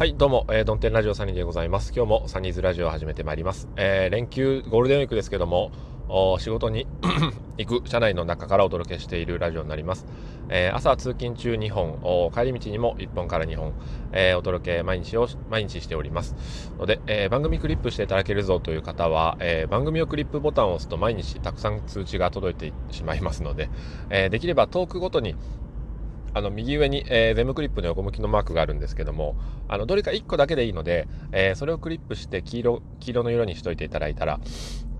[0.00, 1.92] はいどうも、えー、ドンテンラジオサニーでございます。
[1.94, 5.72] 今日もサニーズラジオを始めてまいります、えー、連休ゴールデンウィークですけども
[6.38, 6.86] 仕事に
[7.58, 10.06] 行く車内の中からお届けしているラジオになります、
[10.48, 13.74] えー、朝通勤中2本帰り道にも1本から2本、
[14.12, 16.72] えー、お届け毎日を毎日しております。
[16.78, 23.68] ので、えー、番組クリップしていただけるぞという方は、え番組をクリップボタンを押すと毎日たくさん通知が届いてしまいますので、
[24.08, 25.36] えできればトークごとに
[26.34, 29.36] あの右上に、えー、ゼムクリップの横向きのマークがあるんですけども
[29.68, 34.40] あのどれか1個だけでいいので、えー、それをクリップして黄色黄色の色にしといていただいたら、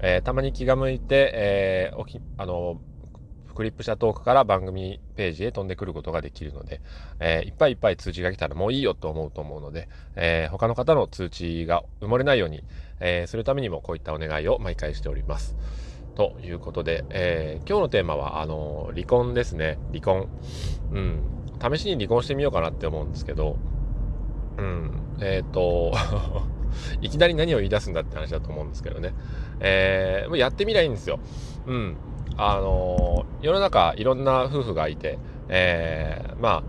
[0.00, 2.80] えー、たまに気が向いて、えおきあの
[3.58, 6.80] クリップしたトークから番組ページへ飛んでくることができるので、
[7.18, 12.62] えいっぱいいっぱい通知が来たらもういいよと思うと思うので、え他の方の通知が埋もれないように、
[13.00, 15.56] えするためにもこういったお願いを毎回しております。
[16.18, 19.78] ということで、えー、今日のテーマは、あの、離婚ですね。
[19.92, 20.26] 離婚。
[20.90, 21.20] うん。
[21.62, 23.56] 試しに離婚してみようかなって思うんですけど、
[24.56, 24.90] うん。
[25.20, 25.92] えっ、ー、と、
[27.00, 29.14] いきなり何を言い出すんだって話だと思うんですけどね。
[29.60, 31.20] えー、もうやってみりゃいいんですよ。
[31.66, 31.96] うん。
[32.36, 36.62] あの世の中いろんな夫婦がいて、えー、まあ、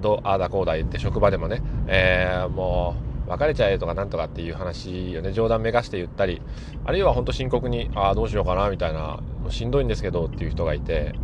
[0.00, 5.32] どああだこうだ言って職場でもね、えー、もう、別れちゃえとかなんとかっていう話をね。
[5.32, 6.40] 冗談めがして言ったり
[6.84, 11.14] あるいは本当深刻にああどうしようかなみたいなしんどいんですけどっていう人がいて。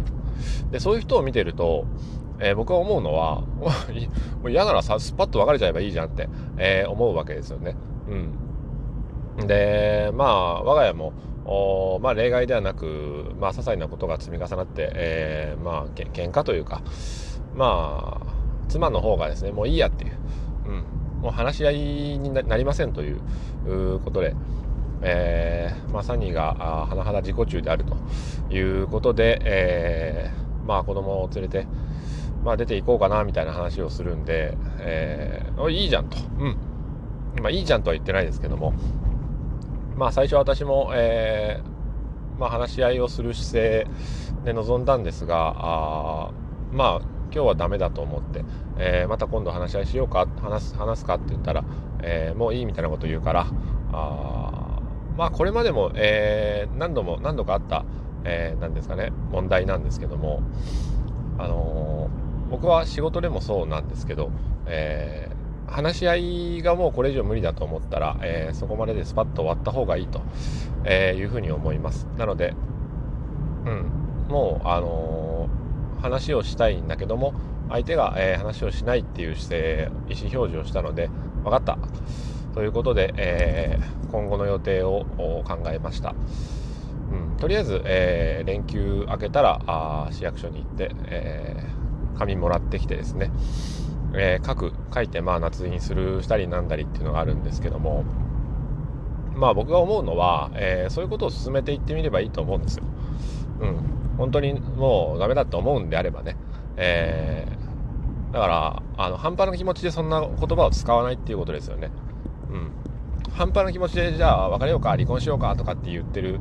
[0.70, 1.84] でそういう人を見てると、
[2.40, 3.68] えー、僕は思うのは も
[4.44, 7.76] う嫌ならさスパッと別れちゃえばいいじゃんって、えー、思うわけですよね。
[9.38, 11.12] うん、でまあ我が家も
[11.44, 16.82] おまあ例外ではなくまあ些細なことが積み重なって、えー、まあけ喧嘩というか
[17.54, 18.26] まあ
[18.68, 20.12] 妻の方がですねもういいやっていう、
[21.22, 21.76] もう話し合い
[22.18, 23.20] になりませんという
[24.00, 24.34] ことで、
[25.02, 27.96] えー、まあ、サニーが甚だ自己中であると
[28.54, 31.66] いうことで、えー、まあ、子供を連れて、
[32.44, 36.56] まあ、出ていこうかなみたいな話をするんで、えー、いいじゃんと、うん、
[37.40, 38.74] まあ、いいじゃんとは言ってないですけども、
[39.96, 43.86] まあ、最初私も、えー、まあ、話し合いをする姿勢
[44.44, 46.30] で臨んだんですが、あ
[46.72, 48.44] まあ今日はダメだと思って、
[48.78, 51.64] えー、また今度話し合いしようか話す話すかって言ったら、
[52.02, 53.46] えー、もういいみたいなこと言うから
[53.92, 54.80] あ
[55.16, 57.84] まあこれまでも、えー、何度も何度かあった、
[58.24, 60.42] えー、ですかね問題なんですけども、
[61.38, 62.10] あの
[62.50, 64.30] 僕は仕事でもそうなんですけど、
[64.66, 65.30] え
[65.66, 70.20] 話し合いがもうこれ以上無理だと思ったら、えそこまででスパッと終わった方がいいと、
[70.84, 72.06] えいうふうに思います。
[72.18, 72.54] なので、
[73.64, 75.21] うん、もうあの
[76.02, 77.32] 話をしたいんだけども
[77.70, 81.08] 相手が、えー、話をしないっていう姿勢意思表示をしたので
[81.44, 81.78] 分かった。
[82.54, 86.14] ということで、えー、今後の予定を考えました、
[87.10, 91.66] うん、とりあえず、えー、連休明けたらあ市役所に行って、え
[92.18, 93.30] 紙もらってきてですね、
[94.14, 98.04] え書く書いてまあ夏にするしたりなんだりっていうのがあるんですけども
[99.34, 102.84] まあ僕が思うのは、えそういうことを進めていってみればいいと思うんですよ。
[103.62, 106.36] うん本当にもうダメだと思うんであればね、
[106.76, 111.90] えー、だからあの半端な気持ちでそんな言葉を使わないっていうことですよね。
[112.50, 112.70] うん、
[113.32, 116.40] 半端な気持ちでじゃあ別れようか離婚しようかとかって言ってる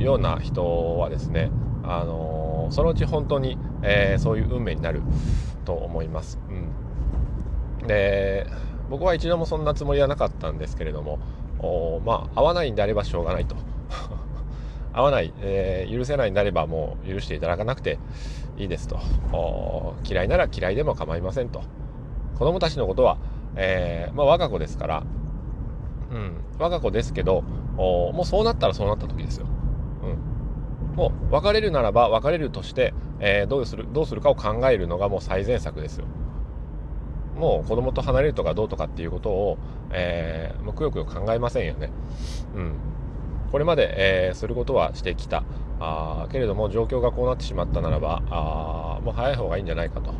[0.00, 1.50] ような人はですね、
[1.82, 5.00] あのー、そのうち本当に、えー、そういう運命になる
[5.64, 6.38] と思います。
[7.80, 8.46] うん、で
[8.90, 11.18] 僕は一度もそんなつもりはなかったんですけれども
[12.04, 13.56] まあ合わないんであればしょうがないと。
[14.96, 17.98] 合わない、えー、許せないんであればもう許していただかなくて
[18.56, 18.98] いいですと。
[20.04, 21.62] 嫌いなら嫌いでも構いませんと。
[22.38, 23.18] 子供たちのことは、
[23.56, 25.02] えー、まあ、我が子ですから、
[26.10, 27.42] うん、我が子ですけど
[27.76, 29.46] もうそうなったらそうなった時ですよ、
[30.02, 36.06] うん、もう別れるならば別れるとして、えー、どうするどうするかを考えるのがもう最善策ですよ。
[37.36, 39.58] もう子供と離れるとかどうとかっていうことを、
[39.92, 41.90] えー、もうくよくよ考えませんよね。
[42.54, 42.72] うん。
[43.52, 43.94] これまで、
[44.28, 45.42] えー、することはしてきた。
[45.78, 50.14] あけれども状況がこうなってしまったならばあもう早い方がいいんじゃないかと、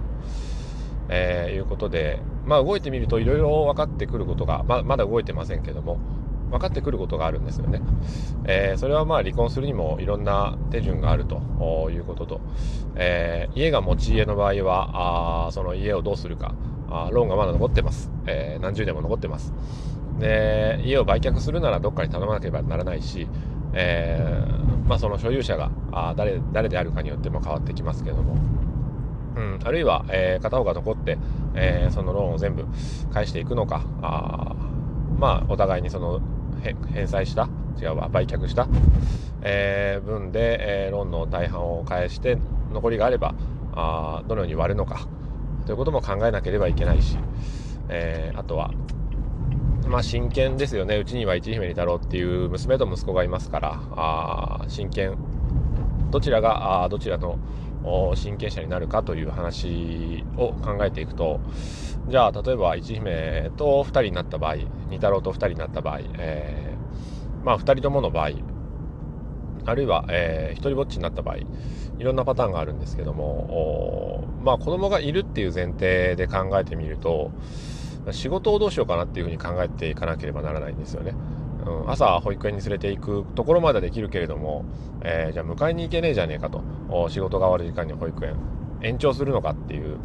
[1.08, 5.98] えー、いうことで、まあ、動いてみるといろいろ分かってくることがままだ動いてませんけども
[6.50, 7.80] 分かってくることがあるんですよね、
[8.44, 12.40] えー、それはまあ離婚するにもいろんな手順があるということと、
[12.96, 16.54] えー、家が持ち家の場合はあその家をどうするか。
[16.88, 19.52] あローンがまだ残ってます、えー、何十年も残ってます。
[20.18, 23.28] で家を売却するならどっかに頼まなければならないし、
[23.74, 28.36] えー、まあ、その所有者があ誰誰であるかによっても変わってきますけども、
[29.36, 31.18] うん、あるいは、えー、片方が残って、
[31.54, 32.64] えー、そのローンを全部
[33.12, 33.82] 返していくのか。
[34.02, 34.54] あ
[35.18, 36.20] まあお互いにその
[36.60, 37.48] 返済した
[37.80, 38.68] 違うわ売却した、
[39.40, 42.36] え分で、えローンの大半を返して
[42.70, 43.34] 残りがあれば
[43.74, 45.08] あどのように割るのか。
[45.64, 47.16] ということも考えなければいけないし
[47.88, 48.70] えー、あとは、
[49.86, 50.96] まあ、真剣ですよね。
[50.96, 55.16] うちには一姫に太郎っていう娘と息子がいますから、あ真剣、
[56.10, 57.38] どちらがあどちらの
[58.16, 61.40] 親権者になるかという話を考えていくと、
[62.08, 64.56] じゃあ、例えば一姫と2人になった場合、
[64.90, 68.30] 二太郎と2人になった場合、えー、まあ、2人ともの場合、
[69.66, 71.46] あるいは、えー、一人ぼっちになった場合、い
[72.00, 77.30] ろんなパターンがあるんですけども、まあ、子供がいるっていう前提で考えてみると、
[78.12, 81.14] 仕事をどうしようかなっていうふうに考えていかなければならないんですよね。
[81.66, 84.64] うん、朝保育園に連れて行くところまではできるけれども、
[85.02, 86.62] えー、じゃあ迎えに行けねえじゃねえかと。
[87.08, 88.36] 仕事が終わる時間に保育園。
[88.82, 89.98] 延長するのかっていう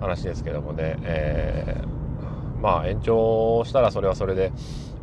[0.00, 4.52] 話ですけどもね、えー、まあ延長したらそれはそれで、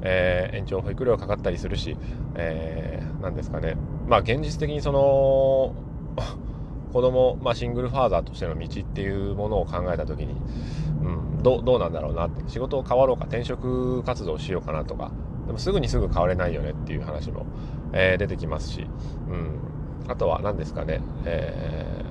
[0.02, 1.98] えー、延長保育料かかったりするし、
[2.36, 3.76] えー、なんですかね。
[4.08, 5.76] まあ現実的にその
[6.92, 10.36] 子供、まあ、シングルファーザーとしての道っていうものを考えた時に、
[11.04, 12.44] うん、どどうなんだろうなって。
[12.48, 15.12] 仕事を変わろうか転職活動しようかなとか。
[15.48, 17.46] でもすぐにすぐ変われないよねっていう話も、
[17.94, 18.88] えー、出てきますし、
[19.30, 19.60] うん、
[20.08, 22.06] あとは何ですかね、え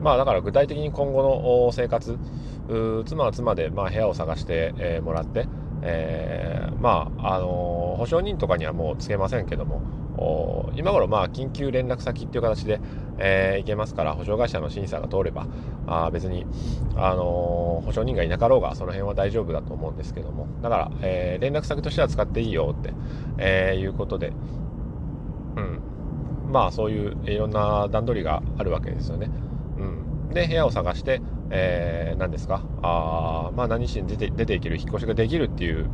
[0.00, 2.18] ー、まあだから具体的に今後の生活
[3.06, 5.46] 妻は妻で、まあ、部屋を探して、えー、もらって、
[5.82, 9.80] えー、まああの保証人とかにはもうつけませんけども
[10.74, 12.80] 今頃まあ緊急連絡先っていう形で、
[13.18, 15.46] えー、いけますから保証会社の審査が通れば
[15.86, 16.46] あ別に、
[16.96, 20.46] あのー、保証人がいなかろうがその辺は大丈夫だと思うんですけども。
[20.62, 22.92] だから、えー、連絡先としては使っていいよって、
[23.38, 24.32] えー、いうことで、
[25.56, 25.80] うん、
[26.50, 29.30] まあそういういろんな段取りがあるわけですよね。
[29.78, 32.62] うん、で部屋を探してえー、何ですか？
[32.82, 35.88] あまあ何しに出て出ていける引っ越しができるっていう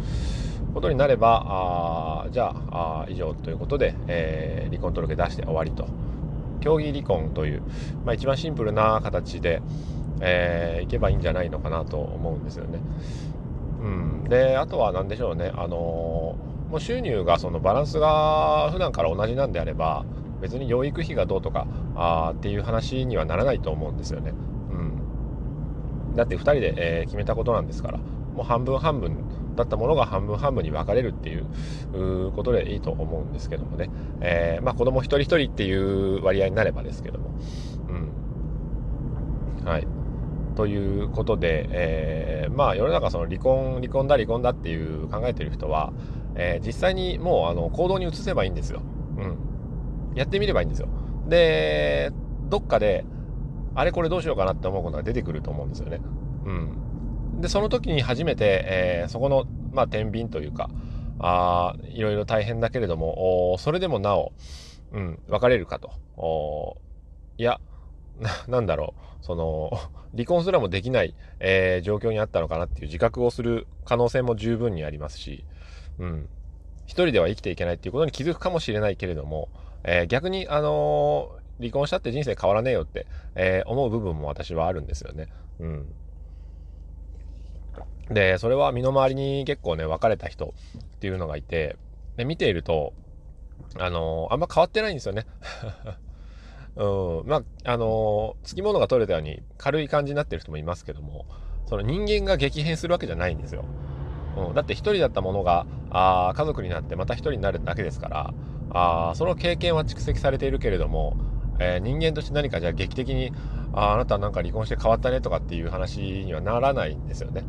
[0.74, 1.44] ことになれば
[2.26, 5.86] あじゃああ以上ということで、えー、離婚届出して終わりと。
[6.60, 7.62] 協議離婚という、
[8.06, 9.60] まあ、一番シンプルな形で、
[10.22, 12.80] えー、いけばいいんじゃないのかなと思うんですよね。
[13.82, 20.06] うん、であとは何でしょうね、あのー、もう収入がそのバランスが普段から同じなんであれば
[20.40, 24.32] 別に養育費がどうとかあっていう話にはならないと思うんですよね。
[26.08, 28.00] うん、だって2人で、えー、決めたことなんですから。
[28.34, 29.16] もう半分半分
[29.54, 33.90] だったものが半分半分に分かれるっていうことでいいと思うんですけどもね、
[34.20, 37.30] えー、まあ子供一人一人っていう割合になればですけども、
[37.88, 37.92] う
[39.62, 39.64] ん。
[39.64, 39.86] はい。
[40.56, 45.92] ということで、えー、まあ世の中その離婚、離婚だ離婚だっていう考えてる人は、
[46.34, 48.82] えー、実際にもうあの行動に移せばいいんですよ。
[49.18, 49.36] うん。
[50.16, 50.88] やってみればいいんですよ。
[51.28, 52.12] で、
[52.48, 53.04] どっかで、
[53.74, 56.00] あれこれどうしようかなって思うことが出てくると思うんですよね。
[56.44, 56.76] うん。
[57.40, 60.70] で、その時に初めて、えー、そこの、まあ、天秤というか、
[61.18, 64.32] あいろいろ大変だけれども、それでもなお、
[64.92, 66.78] うん、別れるかと。
[67.38, 67.60] いや、
[68.48, 69.70] なんだろう、その、
[70.14, 75.44] 離婚すらもできない、えー、状況にあったのかなっていう自覚をする可能性も十分にありますし、
[75.98, 76.28] うん、
[76.86, 79.48] 一人では生きていけないっていうことに気づくかもしれないけれども、
[79.82, 85.28] えー、逆に、あのー、離婚したって人生変わらねえよって、え、思う部分も私はあるんですよね。
[85.58, 85.94] うん。
[88.10, 90.54] で、それは身の回りに結構ね、別れた人
[90.96, 91.76] っていうのがいて、
[92.16, 92.92] で、見ていると、
[93.78, 95.26] あのー、あんま変わってないんですよね。
[96.76, 101.26] うん、まあ、あのー、付き物が取れたように軽い感じになってる人もいますけども、
[101.66, 103.64] その人間が激変するわけじゃないんですよ。
[104.36, 108.34] うん、だって一人だったものが、あ家族になってまた一人になるだけですから、
[108.70, 111.16] あその経験は蓄積されているけれども、
[111.60, 113.32] えー、人間として何かじゃあ劇的に、
[113.72, 117.44] ああなたなんか離婚して変わったねとかっていう話にはならないんですよね。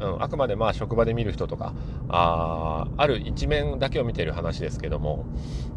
[0.00, 1.74] うん、あくまでまあ職場で見る人とか
[2.08, 5.24] あある一面だけを見てる話ですけども、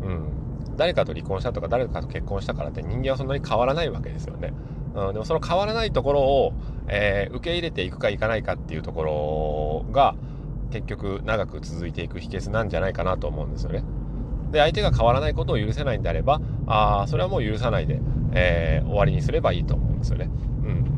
[0.03, 4.53] うん、誰かと離婚したとか誰かと結婚したからって人間はそんなに変わらないわけですよね。
[4.95, 6.53] うん、でもその変わらないところを、
[6.87, 9.03] えー、受け入れていくかいかないかっていうとこ
[9.85, 10.15] ろが
[10.71, 13.83] 結局長く続いていく秘訣なんじゃないかなと思うんですよね。
[14.51, 17.99] で相手が変わらないことを許せないんであればあそれはもう許さないで、
[18.33, 20.29] えー、終わりにすればいいと思うんですよね。
[20.63, 20.88] うん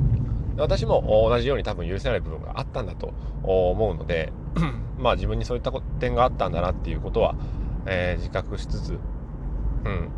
[0.62, 3.13] 私も同じように多分許せない部分があったんだと
[3.44, 4.32] 思うので
[4.98, 7.36] まあ自分にそういった点があったんだなっていうことは、
[7.86, 9.00] えー、自覚しつつ、
[9.86, 10.10] うん、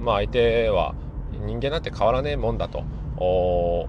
[0.00, 0.94] まあ相手は
[1.44, 2.84] 人間なんて変わらねえもんだと
[3.16, 3.88] 思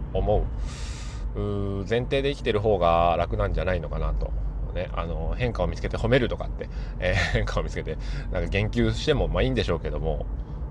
[1.36, 4.32] う前提で生きてる方が楽なんじゃないのかなと。
[4.74, 7.98] ね、あの変化を見つけて褒めるとかって、えー、 変化を見つけて
[8.32, 10.26] なんか言及してもまあいいんでしょうけども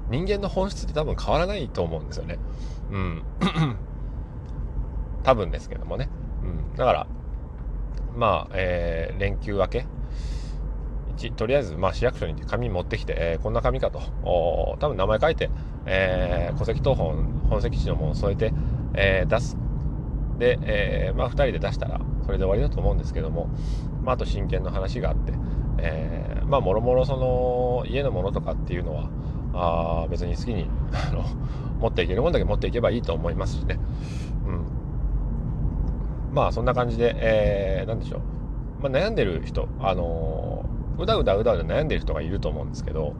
[0.08, 2.38] 人間の本質って多分変わらないと思うんですよね。
[2.90, 3.22] うん
[5.22, 6.08] 多分ですけどもね。
[6.42, 6.76] うん。
[6.76, 7.06] だから、
[8.16, 9.86] まあ、えー、連休明け、
[11.16, 15.50] 1とりあえず、まあ、市役所に紙持ってきて、えー、こんな紙かと、お多分名前書いて、
[15.86, 18.52] えー、戸籍謄本、本籍地のものを添えて、
[18.94, 19.56] えー、出す。
[20.38, 23.48] で、えー、まあ、2人で出したら、それで終わりだと思うんですけども、
[24.02, 25.32] まあ、あと真剣の話があって、
[25.78, 31.24] えー、まあもろもろその家のものとかっていうのはあ別に好きにあの
[31.78, 33.78] 持っていけるもんだけ持っていけばいいと思いますしね、
[34.46, 34.66] うん、
[36.32, 38.20] まあそんな感じで、えー、何でしょう、
[38.82, 40.64] まあ、悩んでる人あの
[40.98, 43.14] うだうだうだうだ悩んでる人がいると思うんですけど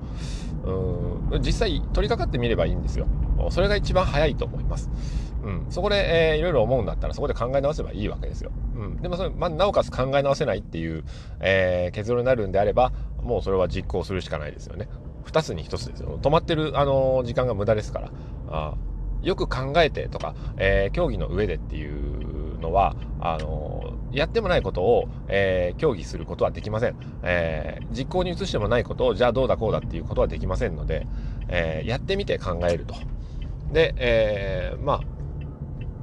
[0.65, 3.07] うん実際取り掛かってみればいいんですよ
[3.51, 4.91] それが一番早いと思います。
[5.43, 8.53] うん、そこで、えー、いろいろ思うんだったらそこで考え直せばいいわけですよ。
[8.77, 11.05] うん、でもそれ、まあ、なおかつ考え直せないっていう、
[11.41, 14.89] えー、結論になるんであればもうそれは実行するしかないですよね。
[15.25, 16.19] 2つに1つですよ。
[16.21, 18.11] 止まってる、あのー、時間が無駄ですから。
[18.51, 18.75] あ
[19.23, 22.20] よく考えてとか、えー、競技の上でっていう
[22.61, 31.07] のはあの、やってもないことを、えー、協議することはできません、え実行に移してもないことをじゃあどうだこうだっていうことはできませんので、
[31.49, 32.95] えやってみて考えると。
[33.73, 35.01] で、えまあ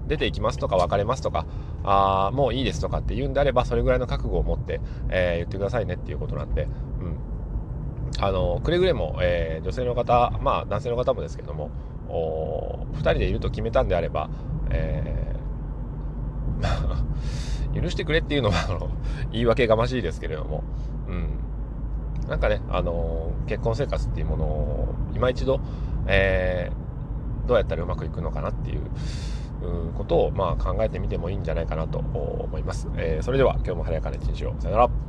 [0.08, 1.46] 出ていきますとか別れますとか
[1.84, 11.72] あもういいですとかって言うんであればそれぐらいの覚悟を持って、え言ってくださいねっていうことなんで、うん、あのくれぐれも、え女性の方まあ男性の方もですけども
[12.94, 14.30] 2人でいると決めたんであれば、
[14.70, 18.90] えー、 許してくれっていうのはあの
[19.32, 20.64] 言い訳がましいですけれども、
[21.08, 25.60] うん、なんかね、あの結婚生活っていうものを今一度、
[26.08, 28.82] えー、どうやったらうまくいくのかなっていう
[29.96, 32.88] ことを、まあ、考えてみてもいいんじゃないかなと思います。
[32.98, 34.56] えー、それでは今日も晴れやかな一日を。
[34.60, 35.07] さよなら。